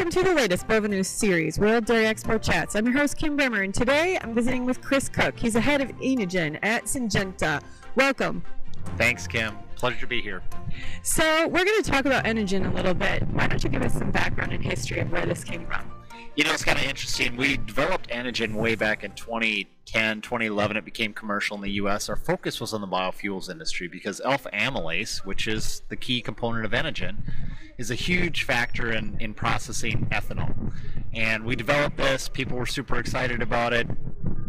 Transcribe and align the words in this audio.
Welcome 0.00 0.22
to 0.22 0.30
the 0.30 0.34
latest 0.34 0.66
Bova 0.66 0.88
News 0.88 1.08
series, 1.08 1.58
World 1.58 1.84
Dairy 1.84 2.04
Expo 2.04 2.40
Chats. 2.40 2.74
I'm 2.74 2.86
your 2.86 2.96
host, 2.96 3.18
Kim 3.18 3.36
Bremer, 3.36 3.60
and 3.60 3.74
today 3.74 4.18
I'm 4.22 4.34
visiting 4.34 4.64
with 4.64 4.80
Chris 4.80 5.10
Cook. 5.10 5.38
He's 5.38 5.52
the 5.52 5.60
head 5.60 5.82
of 5.82 5.90
Enogen 5.98 6.58
at 6.62 6.84
Syngenta. 6.84 7.60
Welcome. 7.96 8.42
Thanks, 8.96 9.26
Kim. 9.26 9.58
Pleasure 9.76 10.00
to 10.00 10.06
be 10.06 10.22
here. 10.22 10.42
So, 11.02 11.46
we're 11.48 11.66
going 11.66 11.82
to 11.82 11.90
talk 11.90 12.06
about 12.06 12.24
Enogen 12.24 12.72
a 12.72 12.74
little 12.74 12.94
bit. 12.94 13.28
Why 13.28 13.46
don't 13.46 13.62
you 13.62 13.68
give 13.68 13.82
us 13.82 13.92
some 13.92 14.10
background 14.10 14.54
and 14.54 14.64
history 14.64 15.00
of 15.00 15.12
where 15.12 15.26
this 15.26 15.44
came 15.44 15.66
from? 15.66 15.92
You 16.34 16.44
know, 16.44 16.52
it's 16.54 16.64
kind 16.64 16.78
of 16.78 16.84
interesting. 16.86 17.36
We 17.36 17.58
developed 17.58 18.08
Enogen 18.08 18.54
way 18.54 18.76
back 18.76 19.04
in 19.04 19.12
2010, 19.92 20.20
2011. 20.22 20.76
It 20.76 20.84
became 20.84 21.12
commercial 21.12 21.56
in 21.56 21.62
the 21.62 21.70
U.S. 21.72 22.08
Our 22.08 22.16
focus 22.16 22.60
was 22.60 22.72
on 22.72 22.80
the 22.80 22.86
biofuels 22.86 23.50
industry 23.50 23.88
because 23.88 24.20
alpha 24.20 24.48
amylase, 24.52 25.24
which 25.24 25.48
is 25.48 25.82
the 25.88 25.96
key 25.96 26.20
component 26.20 26.64
of 26.64 26.70
Enogen, 26.72 27.16
is 27.76 27.90
a 27.90 27.96
huge 27.96 28.44
factor 28.44 28.92
in, 28.92 29.16
in 29.18 29.34
processing 29.34 30.06
ethanol. 30.12 30.72
And 31.12 31.44
we 31.44 31.56
developed 31.56 31.96
this. 31.96 32.28
People 32.28 32.56
were 32.56 32.66
super 32.66 32.98
excited 32.98 33.42
about 33.42 33.72
it, 33.72 33.88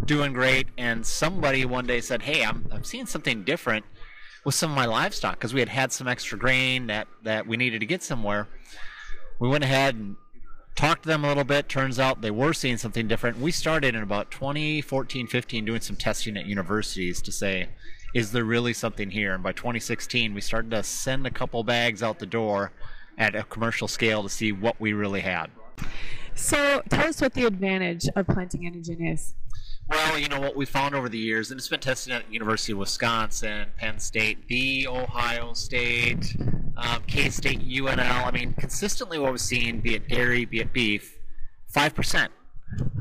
doing 0.05 0.33
great. 0.33 0.67
And 0.77 1.03
somebody 1.05 1.65
one 1.65 1.87
day 1.87 2.01
said, 2.01 2.21
"Hey, 2.21 2.43
I'm 2.43 2.67
I'm 2.71 2.83
seeing 2.83 3.05
something 3.05 3.43
different." 3.43 3.85
with 4.43 4.55
some 4.55 4.71
of 4.71 4.75
my 4.75 4.87
livestock 4.87 5.35
because 5.35 5.53
we 5.53 5.59
had 5.59 5.69
had 5.69 5.91
some 5.91 6.07
extra 6.07 6.35
grain 6.35 6.87
that, 6.87 7.07
that 7.21 7.45
we 7.45 7.57
needed 7.57 7.77
to 7.79 7.85
get 7.85 8.01
somewhere. 8.01 8.47
We 9.39 9.47
went 9.47 9.63
ahead 9.63 9.93
and 9.93 10.15
talked 10.75 11.03
to 11.03 11.09
them 11.09 11.23
a 11.23 11.27
little 11.27 11.43
bit. 11.43 11.69
Turns 11.69 11.99
out 11.99 12.21
they 12.21 12.31
were 12.31 12.53
seeing 12.53 12.77
something 12.77 13.07
different. 13.07 13.39
We 13.39 13.51
started 13.51 13.95
in 13.95 14.03
about 14.03 14.31
2014 14.31 15.27
15 15.27 15.65
doing 15.65 15.81
some 15.81 15.95
testing 15.95 16.37
at 16.37 16.45
universities 16.45 17.21
to 17.21 17.31
say, 17.31 17.69
is 18.13 18.31
there 18.31 18.43
really 18.43 18.73
something 18.73 19.11
here? 19.11 19.33
And 19.33 19.43
by 19.43 19.53
2016, 19.53 20.33
we 20.33 20.41
started 20.41 20.71
to 20.71 20.83
send 20.83 21.25
a 21.25 21.31
couple 21.31 21.63
bags 21.63 22.03
out 22.03 22.19
the 22.19 22.25
door 22.25 22.71
at 23.17 23.35
a 23.35 23.43
commercial 23.43 23.87
scale 23.87 24.23
to 24.23 24.29
see 24.29 24.51
what 24.51 24.79
we 24.79 24.93
really 24.93 25.21
had. 25.21 25.49
So, 26.33 26.81
tell 26.89 27.07
us 27.07 27.21
what 27.21 27.33
the 27.33 27.45
advantage 27.45 28.07
of 28.15 28.27
planting 28.27 28.61
Enogen 28.61 29.13
is. 29.13 29.35
Well, 29.89 30.17
you 30.17 30.29
know 30.29 30.39
what 30.39 30.55
we 30.55 30.65
found 30.65 30.95
over 30.95 31.09
the 31.09 31.17
years, 31.17 31.51
and 31.51 31.59
it's 31.59 31.67
been 31.67 31.79
tested 31.81 32.13
at 32.13 32.31
University 32.31 32.71
of 32.71 32.77
Wisconsin, 32.77 33.67
Penn 33.77 33.99
State, 33.99 34.47
the 34.47 34.87
Ohio 34.87 35.53
State, 35.53 36.35
um, 36.77 37.03
K 37.07 37.29
State, 37.29 37.67
UNL. 37.67 38.25
I 38.25 38.31
mean, 38.31 38.53
consistently 38.53 39.19
what 39.19 39.31
we've 39.31 39.41
seen, 39.41 39.81
be 39.81 39.95
it 39.95 40.07
dairy, 40.07 40.45
be 40.45 40.61
it 40.61 40.71
beef, 40.71 41.17
five 41.67 41.93
percent. 41.93 42.31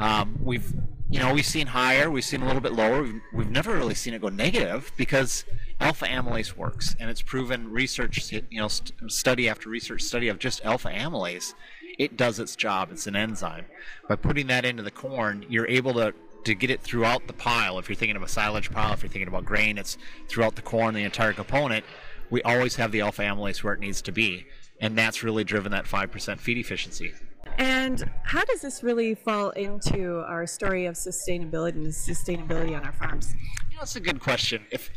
Um, 0.01 0.39
we've 0.42 0.75
you 1.08 1.20
know 1.20 1.33
we've 1.33 1.47
seen 1.47 1.69
higher, 1.69 2.11
we've 2.11 2.25
seen 2.25 2.42
a 2.42 2.47
little 2.47 2.61
bit 2.61 2.73
lower. 2.73 3.03
We've, 3.03 3.20
we've 3.33 3.51
never 3.51 3.75
really 3.77 3.95
seen 3.95 4.12
it 4.14 4.20
go 4.20 4.28
negative 4.28 4.91
because 4.97 5.45
alpha 5.81 6.06
amylase 6.06 6.56
works, 6.56 6.97
and 6.98 7.08
it's 7.08 7.23
proven 7.23 7.70
research, 7.70 8.33
you 8.33 8.42
know, 8.61 8.69
st- 8.69 9.11
study 9.11 9.48
after 9.48 9.69
research 9.69 10.03
study 10.03 10.28
of 10.28 10.39
just 10.41 10.64
alpha 10.64 10.89
amylase. 10.89 11.55
It 11.98 12.17
does 12.17 12.39
its 12.39 12.56
job. 12.56 12.91
It's 12.91 13.06
an 13.06 13.14
enzyme. 13.14 13.67
By 14.08 14.17
putting 14.17 14.47
that 14.48 14.64
into 14.64 14.83
the 14.83 14.91
corn, 14.91 15.45
you're 15.48 15.69
able 15.69 15.95
to 15.95 16.14
to 16.44 16.55
get 16.55 16.70
it 16.70 16.80
throughout 16.80 17.27
the 17.27 17.33
pile. 17.33 17.78
If 17.78 17.88
you're 17.88 17.96
thinking 17.96 18.16
of 18.16 18.22
a 18.22 18.28
silage 18.28 18.70
pile, 18.70 18.92
if 18.92 19.02
you're 19.02 19.10
thinking 19.10 19.28
about 19.28 19.44
grain, 19.44 19.78
it's 19.78 19.96
throughout 20.28 20.56
the 20.56 20.62
corn, 20.62 20.94
the 20.94 21.02
entire 21.02 21.33
component. 21.33 21.84
We 22.30 22.42
always 22.42 22.77
have 22.77 22.92
the 22.92 23.00
alpha 23.00 23.22
amylase 23.22 23.62
where 23.62 23.74
it 23.74 23.80
needs 23.80 24.00
to 24.02 24.12
be, 24.12 24.46
and 24.80 24.96
that's 24.96 25.22
really 25.22 25.44
driven 25.44 25.72
that 25.72 25.86
five 25.86 26.11
percent 26.11 26.41
feed 26.41 26.58
efficiency. 26.58 27.12
And 27.58 28.08
how 28.24 28.44
does 28.44 28.61
this 28.61 28.83
really 28.83 29.14
fall 29.14 29.50
into 29.50 30.20
our 30.27 30.46
story 30.46 30.86
of 30.86 30.94
sustainability 30.94 31.74
and 31.74 31.86
sustainability 31.86 32.77
on 32.77 32.84
our 32.84 32.92
farms? 32.92 33.34
You 33.70 33.77
know, 33.77 33.83
it's 33.83 33.96
a 33.96 34.00
good 34.00 34.20
question. 34.20 34.62
If 34.70 34.91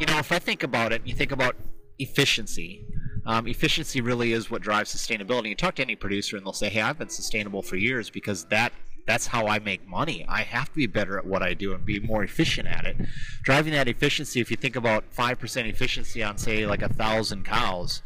you 0.00 0.06
know, 0.06 0.18
if 0.18 0.32
I 0.32 0.38
think 0.38 0.62
about 0.62 0.92
it, 0.92 1.02
you 1.04 1.14
think 1.14 1.32
about 1.32 1.56
efficiency. 1.98 2.84
Um, 3.24 3.46
efficiency 3.46 4.00
really 4.00 4.32
is 4.32 4.50
what 4.50 4.62
drives 4.62 4.92
sustainability. 4.92 5.48
You 5.48 5.54
talk 5.54 5.76
to 5.76 5.82
any 5.82 5.94
producer, 5.94 6.36
and 6.36 6.44
they'll 6.44 6.52
say, 6.52 6.68
"Hey, 6.68 6.80
I've 6.80 6.98
been 6.98 7.08
sustainable 7.08 7.62
for 7.62 7.76
years 7.76 8.10
because 8.10 8.46
that 8.46 8.72
that's 9.06 9.26
how 9.26 9.46
I 9.46 9.58
make 9.58 9.86
money. 9.86 10.24
I 10.28 10.42
have 10.42 10.68
to 10.70 10.76
be 10.76 10.86
better 10.86 11.18
at 11.18 11.26
what 11.26 11.42
I 11.42 11.54
do 11.54 11.74
and 11.74 11.84
be 11.84 12.00
more 12.00 12.22
efficient 12.22 12.68
at 12.68 12.84
it. 12.84 12.96
Driving 13.42 13.72
that 13.72 13.88
efficiency, 13.88 14.40
if 14.40 14.50
you 14.50 14.56
think 14.56 14.76
about 14.76 15.04
5% 15.14 15.68
efficiency 15.68 16.22
on, 16.22 16.38
say, 16.38 16.66
like 16.66 16.82
a 16.82 16.88
thousand 16.88 17.44
cows, 17.44 18.02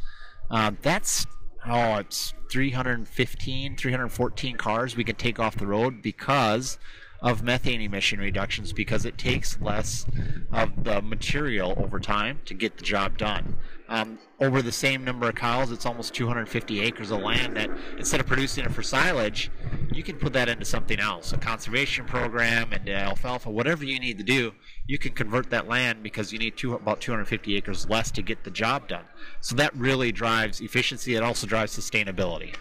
um, 0.50 0.78
that's, 0.82 1.26
oh, 1.66 1.96
it's 1.96 2.32
315, 2.50 3.76
314 3.76 4.56
cars 4.56 4.96
we 4.96 5.04
can 5.04 5.16
take 5.16 5.38
off 5.38 5.56
the 5.56 5.66
road 5.66 6.00
because 6.02 6.78
of 7.20 7.42
methane 7.42 7.80
emission 7.80 8.20
reductions 8.20 8.72
because 8.72 9.04
it 9.04 9.16
takes 9.18 9.60
less 9.60 10.06
of 10.52 10.84
the 10.84 11.00
material 11.02 11.74
over 11.78 11.98
time 11.98 12.40
to 12.44 12.54
get 12.54 12.76
the 12.76 12.84
job 12.84 13.18
done. 13.18 13.56
Um, 13.88 14.18
over 14.40 14.62
the 14.62 14.72
same 14.72 15.04
number 15.04 15.28
of 15.28 15.34
cows, 15.34 15.70
it's 15.70 15.86
almost 15.86 16.12
250 16.14 16.80
acres 16.80 17.10
of 17.10 17.20
land 17.20 17.56
that 17.56 17.70
instead 17.98 18.20
of 18.20 18.26
producing 18.26 18.64
it 18.64 18.72
for 18.72 18.82
silage, 18.82 19.50
you 19.96 20.02
can 20.02 20.16
put 20.16 20.34
that 20.34 20.48
into 20.48 20.64
something 20.64 21.00
else, 21.00 21.32
a 21.32 21.38
conservation 21.38 22.04
program, 22.04 22.72
and 22.72 22.86
alfalfa, 22.88 23.50
whatever 23.50 23.84
you 23.84 23.98
need 23.98 24.18
to 24.18 24.24
do. 24.24 24.52
You 24.86 24.98
can 24.98 25.12
convert 25.12 25.48
that 25.50 25.66
land 25.66 26.02
because 26.02 26.32
you 26.32 26.38
need 26.38 26.56
two, 26.56 26.74
about 26.74 27.00
250 27.00 27.56
acres 27.56 27.88
less 27.88 28.10
to 28.12 28.22
get 28.22 28.44
the 28.44 28.50
job 28.50 28.88
done. 28.88 29.04
So 29.40 29.56
that 29.56 29.74
really 29.74 30.12
drives 30.12 30.60
efficiency. 30.60 31.14
It 31.14 31.22
also 31.22 31.46
drives 31.46 31.76
sustainability. 31.76 32.54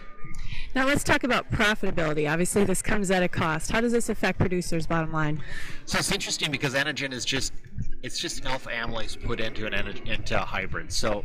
Now 0.74 0.85
let's 0.85 1.03
talk 1.03 1.24
about 1.24 1.51
profitability. 1.51 2.29
Obviously, 2.31 2.63
this 2.63 2.81
comes 2.81 3.12
at 3.12 3.22
a 3.22 3.28
cost. 3.28 3.72
How 3.72 3.81
does 3.81 3.91
this 3.91 4.09
affect 4.09 4.40
producers' 4.40 4.88
bottom 4.88 5.12
line? 5.12 5.41
So 5.85 6.00
it's 6.00 6.12
interesting 6.12 6.51
because 6.51 6.74
Enogen 6.74 7.13
is 7.13 7.25
just 7.25 7.53
it's 8.01 8.19
just 8.19 8.45
alpha 8.45 8.69
amylase 8.69 9.22
put 9.24 9.40
into 9.40 9.66
an 9.68 9.74
into 9.74 10.41
a 10.41 10.45
hybrid. 10.45 10.91
So 10.91 11.24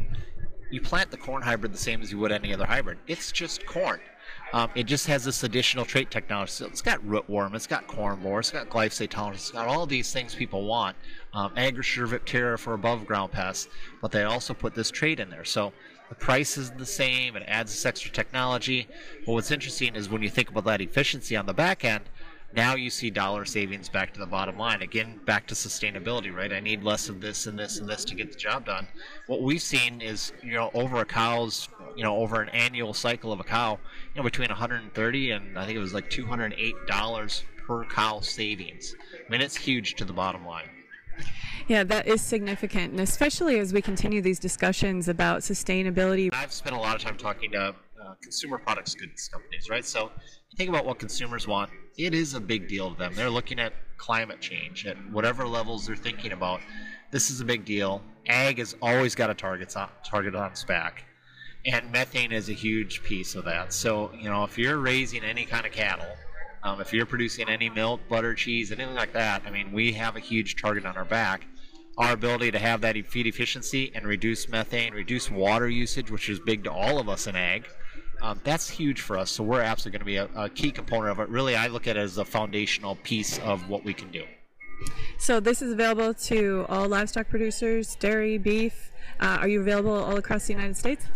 you 0.70 0.80
plant 0.80 1.10
the 1.10 1.16
corn 1.16 1.42
hybrid 1.42 1.72
the 1.72 1.78
same 1.78 2.00
as 2.00 2.12
you 2.12 2.18
would 2.18 2.30
any 2.30 2.54
other 2.54 2.66
hybrid. 2.66 2.98
It's 3.08 3.32
just 3.32 3.66
corn. 3.66 4.00
Um, 4.52 4.70
it 4.74 4.84
just 4.84 5.06
has 5.06 5.24
this 5.24 5.44
additional 5.44 5.84
trait 5.84 6.10
technology. 6.10 6.50
So 6.50 6.66
it's 6.66 6.82
got 6.82 7.00
rootworm, 7.06 7.54
it's 7.54 7.66
got 7.66 7.86
corn 7.86 8.20
borer, 8.20 8.40
it's 8.40 8.50
got 8.50 8.68
glyphosate 8.68 9.10
tolerance, 9.10 9.42
it's 9.42 9.50
got 9.52 9.68
all 9.68 9.86
these 9.86 10.12
things 10.12 10.34
people 10.34 10.64
want. 10.64 10.96
Um, 11.32 11.54
Agrisure 11.54 12.58
for 12.58 12.74
above 12.74 13.06
ground 13.06 13.30
pests, 13.30 13.68
but 14.00 14.10
they 14.10 14.24
also 14.24 14.52
put 14.52 14.74
this 14.74 14.90
trait 14.90 15.20
in 15.20 15.30
there. 15.30 15.44
So 15.44 15.72
the 16.08 16.16
price 16.16 16.58
is 16.58 16.72
the 16.72 16.84
same. 16.84 17.36
It 17.36 17.44
adds 17.46 17.70
this 17.70 17.86
extra 17.86 18.10
technology. 18.10 18.88
But 19.24 19.32
what's 19.32 19.52
interesting 19.52 19.94
is 19.94 20.08
when 20.08 20.22
you 20.22 20.28
think 20.28 20.50
about 20.50 20.64
that 20.64 20.80
efficiency 20.80 21.36
on 21.36 21.46
the 21.46 21.54
back 21.54 21.84
end, 21.84 22.02
now 22.54 22.74
you 22.74 22.90
see 22.90 23.10
dollar 23.10 23.44
savings 23.44 23.88
back 23.88 24.12
to 24.14 24.20
the 24.20 24.26
bottom 24.26 24.58
line. 24.58 24.82
Again, 24.82 25.20
back 25.24 25.46
to 25.48 25.54
sustainability, 25.54 26.34
right? 26.34 26.52
I 26.52 26.60
need 26.60 26.82
less 26.82 27.08
of 27.08 27.20
this 27.20 27.46
and 27.46 27.58
this 27.58 27.78
and 27.78 27.88
this 27.88 28.04
to 28.06 28.14
get 28.14 28.32
the 28.32 28.38
job 28.38 28.66
done. 28.66 28.88
What 29.26 29.42
we've 29.42 29.62
seen 29.62 30.00
is, 30.00 30.32
you 30.42 30.52
know, 30.52 30.70
over 30.74 30.98
a 30.98 31.04
cow's, 31.04 31.68
you 31.96 32.02
know, 32.02 32.16
over 32.16 32.40
an 32.40 32.48
annual 32.50 32.92
cycle 32.92 33.32
of 33.32 33.40
a 33.40 33.44
cow, 33.44 33.78
you 34.14 34.20
know, 34.20 34.24
between 34.24 34.48
130 34.48 35.30
and 35.30 35.58
I 35.58 35.64
think 35.64 35.76
it 35.76 35.80
was 35.80 35.94
like 35.94 36.10
208 36.10 36.74
dollars 36.86 37.44
per 37.66 37.84
cow 37.84 38.20
savings. 38.20 38.96
I 39.14 39.30
mean, 39.30 39.40
it's 39.40 39.56
huge 39.56 39.94
to 39.96 40.04
the 40.04 40.12
bottom 40.12 40.44
line. 40.44 40.68
Yeah, 41.68 41.84
that 41.84 42.08
is 42.08 42.20
significant, 42.20 42.90
and 42.90 43.00
especially 43.00 43.60
as 43.60 43.72
we 43.72 43.80
continue 43.80 44.20
these 44.20 44.40
discussions 44.40 45.06
about 45.06 45.42
sustainability. 45.42 46.28
I've 46.32 46.52
spent 46.52 46.74
a 46.74 46.78
lot 46.80 46.96
of 46.96 47.02
time 47.02 47.16
talking 47.16 47.52
to 47.52 47.76
uh, 48.04 48.14
consumer 48.22 48.58
products 48.58 48.94
goods 48.94 49.28
companies, 49.28 49.68
right? 49.68 49.84
So 49.84 50.10
you 50.50 50.56
think 50.56 50.68
about 50.68 50.84
what 50.84 50.98
consumers 50.98 51.46
want. 51.46 51.70
It 51.98 52.14
is 52.14 52.34
a 52.34 52.40
big 52.40 52.68
deal 52.68 52.92
to 52.92 52.98
them. 52.98 53.14
They're 53.14 53.30
looking 53.30 53.58
at 53.58 53.72
climate 53.98 54.40
change 54.40 54.86
at 54.86 54.96
whatever 55.10 55.46
levels 55.46 55.86
they're 55.86 55.96
thinking 55.96 56.32
about. 56.32 56.60
This 57.10 57.30
is 57.30 57.40
a 57.40 57.44
big 57.44 57.64
deal. 57.64 58.02
Ag 58.26 58.58
has 58.58 58.76
always 58.80 59.14
got 59.14 59.30
a 59.30 59.34
target 59.34 59.76
on, 59.76 59.88
target 60.04 60.34
on 60.34 60.50
its 60.50 60.64
back, 60.64 61.04
and 61.66 61.90
methane 61.90 62.32
is 62.32 62.48
a 62.48 62.52
huge 62.52 63.02
piece 63.02 63.34
of 63.34 63.44
that. 63.44 63.72
So 63.72 64.10
you 64.14 64.30
know, 64.30 64.44
if 64.44 64.56
you're 64.56 64.78
raising 64.78 65.24
any 65.24 65.44
kind 65.44 65.66
of 65.66 65.72
cattle, 65.72 66.06
um, 66.62 66.80
if 66.80 66.92
you're 66.92 67.06
producing 67.06 67.48
any 67.48 67.68
milk, 67.68 68.00
butter, 68.08 68.34
cheese, 68.34 68.70
anything 68.70 68.94
like 68.94 69.12
that, 69.14 69.42
I 69.46 69.50
mean, 69.50 69.72
we 69.72 69.92
have 69.92 70.16
a 70.16 70.20
huge 70.20 70.60
target 70.60 70.84
on 70.84 70.96
our 70.96 71.04
back. 71.04 71.46
Our 71.98 72.12
ability 72.12 72.50
to 72.52 72.58
have 72.58 72.80
that 72.80 72.96
feed 73.06 73.26
efficiency 73.26 73.92
and 73.94 74.06
reduce 74.06 74.48
methane, 74.48 74.94
reduce 74.94 75.30
water 75.30 75.68
usage, 75.68 76.10
which 76.10 76.28
is 76.28 76.38
big 76.40 76.64
to 76.64 76.72
all 76.72 76.98
of 76.98 77.08
us 77.08 77.26
in 77.26 77.36
ag, 77.36 77.66
um, 78.22 78.40
that's 78.44 78.68
huge 78.68 79.00
for 79.00 79.16
us. 79.16 79.30
So 79.30 79.42
we're 79.44 79.62
absolutely 79.62 79.98
going 79.98 80.26
to 80.26 80.32
be 80.32 80.38
a, 80.38 80.44
a 80.44 80.48
key 80.50 80.70
component 80.70 81.12
of 81.12 81.20
it. 81.20 81.28
Really, 81.28 81.56
I 81.56 81.68
look 81.68 81.86
at 81.86 81.96
it 81.96 82.00
as 82.00 82.18
a 82.18 82.24
foundational 82.24 82.96
piece 82.96 83.38
of 83.38 83.68
what 83.68 83.84
we 83.84 83.94
can 83.94 84.10
do. 84.10 84.24
So 85.18 85.40
this 85.40 85.62
is 85.62 85.72
available 85.72 86.14
to 86.14 86.66
all 86.68 86.88
livestock 86.88 87.28
producers, 87.28 87.96
dairy, 87.96 88.38
beef. 88.38 88.90
Uh, 89.20 89.38
are 89.40 89.48
you 89.48 89.60
available 89.60 89.92
all 89.92 90.16
across 90.16 90.46
the 90.46 90.54
United 90.54 90.76
States? 90.76 91.06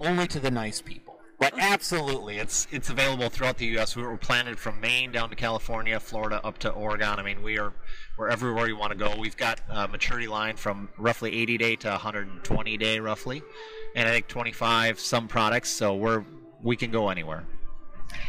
Only 0.00 0.26
to 0.28 0.40
the 0.40 0.50
nice 0.50 0.80
people. 0.80 1.01
But 1.42 1.54
absolutely, 1.58 2.38
it's 2.38 2.66
it's 2.70 2.88
available 2.88 3.28
throughout 3.28 3.58
the 3.58 3.66
U.S. 3.66 3.96
We 3.96 4.04
were 4.04 4.16
planted 4.16 4.60
from 4.60 4.80
Maine 4.80 5.10
down 5.10 5.28
to 5.30 5.34
California, 5.34 5.98
Florida, 5.98 6.40
up 6.44 6.58
to 6.58 6.70
Oregon. 6.70 7.18
I 7.18 7.24
mean, 7.24 7.42
we 7.42 7.58
are 7.58 7.72
we're 8.16 8.28
everywhere 8.28 8.68
you 8.68 8.76
want 8.76 8.92
to 8.92 8.98
go. 8.98 9.12
We've 9.18 9.36
got 9.36 9.60
a 9.68 9.88
maturity 9.88 10.28
line 10.28 10.54
from 10.54 10.88
roughly 10.96 11.34
80 11.34 11.58
day 11.58 11.74
to 11.76 11.88
120 11.88 12.76
day, 12.76 13.00
roughly, 13.00 13.42
and 13.96 14.08
I 14.08 14.12
think 14.12 14.28
25 14.28 15.00
some 15.00 15.26
products. 15.26 15.70
So 15.70 15.96
we're 15.96 16.24
we 16.62 16.76
can 16.76 16.92
go 16.92 17.08
anywhere. 17.08 17.42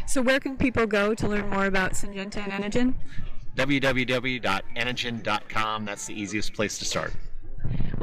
So 0.08 0.24
where 0.24 0.40
can 0.40 0.58
people 0.58 0.88
go 0.88 1.14
to 1.14 1.28
learn 1.28 1.52
more 1.52 1.68
about 1.68 1.92
Syngenta 1.92 2.38
and 2.38 2.64
Enogen? 2.64 2.96
www.enogen.com. 3.56 5.86
That's 5.86 6.08
the 6.08 6.20
easiest 6.20 6.54
place 6.54 6.80
to 6.80 6.86
start. 6.86 7.14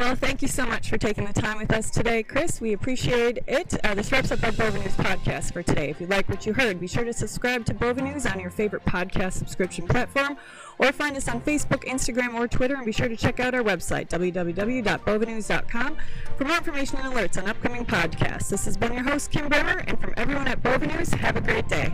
Well, 0.01 0.15
thank 0.15 0.41
you 0.41 0.49
so 0.49 0.65
much 0.65 0.89
for 0.89 0.97
taking 0.97 1.27
the 1.27 1.33
time 1.35 1.59
with 1.59 1.71
us 1.75 1.91
today, 1.91 2.23
Chris. 2.23 2.59
We 2.59 2.73
appreciate 2.73 3.41
it. 3.47 3.79
Uh, 3.85 3.95
this 3.95 4.11
wraps 4.11 4.33
up 4.33 4.43
our 4.43 4.51
Bova 4.51 4.79
News 4.79 4.95
podcast 4.95 5.53
for 5.53 5.63
today. 5.63 5.91
If 5.91 6.01
you 6.01 6.07
like 6.07 6.27
what 6.27 6.47
you 6.47 6.55
heard, 6.55 6.81
be 6.81 6.87
sure 6.87 7.05
to 7.05 7.13
subscribe 7.13 7.67
to 7.67 7.75
Bova 7.75 8.01
News 8.01 8.25
on 8.25 8.41
your 8.41 8.49
favorite 8.49 8.83
podcast 8.87 9.35
subscription 9.35 9.87
platform 9.87 10.39
or 10.79 10.91
find 10.91 11.19
us 11.19 11.29
on 11.29 11.43
Facebook, 11.43 11.85
Instagram, 11.85 12.33
or 12.33 12.49
Twitter. 12.49 12.77
And 12.77 12.87
be 12.87 12.93
sure 12.93 13.09
to 13.09 13.17
check 13.17 13.41
out 13.41 13.55
our 13.55 13.63
website, 13.63 14.09
www.bovanews.com, 14.09 15.97
for 16.39 16.45
more 16.45 16.57
information 16.57 16.97
and 16.97 17.15
alerts 17.15 17.37
on 17.37 17.47
upcoming 17.47 17.85
podcasts. 17.85 18.49
This 18.49 18.65
has 18.65 18.79
been 18.79 18.95
your 18.95 19.05
host, 19.05 19.31
Kim 19.31 19.51
Bremer, 19.51 19.85
and 19.87 20.01
from 20.01 20.15
everyone 20.17 20.49
at 20.49 20.63
Bova 20.63 20.87
News, 20.87 21.13
have 21.13 21.37
a 21.37 21.43
great 21.43 21.69
day. 21.69 21.93